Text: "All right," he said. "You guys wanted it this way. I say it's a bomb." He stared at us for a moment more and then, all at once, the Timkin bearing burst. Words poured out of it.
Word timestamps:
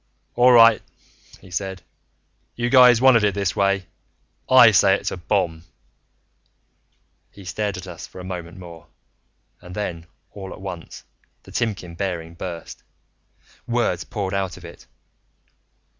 "All 0.33 0.51
right," 0.51 0.81
he 1.41 1.51
said. 1.51 1.83
"You 2.55 2.71
guys 2.71 2.99
wanted 3.03 3.23
it 3.23 3.35
this 3.35 3.55
way. 3.55 3.85
I 4.49 4.71
say 4.71 4.95
it's 4.95 5.11
a 5.11 5.17
bomb." 5.17 5.63
He 7.29 7.45
stared 7.45 7.77
at 7.77 7.85
us 7.85 8.07
for 8.07 8.19
a 8.19 8.23
moment 8.23 8.57
more 8.57 8.87
and 9.61 9.75
then, 9.75 10.07
all 10.31 10.53
at 10.53 10.59
once, 10.59 11.03
the 11.43 11.51
Timkin 11.51 11.93
bearing 11.93 12.33
burst. 12.33 12.81
Words 13.67 14.03
poured 14.03 14.33
out 14.33 14.57
of 14.57 14.65
it. 14.65 14.87